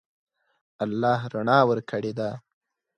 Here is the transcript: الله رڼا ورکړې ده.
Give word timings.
الله 0.83 1.19
رڼا 1.33 1.59
ورکړې 1.69 2.11
ده. 2.19 2.29